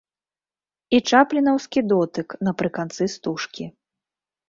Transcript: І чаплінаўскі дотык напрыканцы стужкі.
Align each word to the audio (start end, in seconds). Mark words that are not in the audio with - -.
І 0.97 1.01
чаплінаўскі 1.17 1.79
дотык 1.91 2.27
напрыканцы 2.51 3.03
стужкі. 3.19 3.73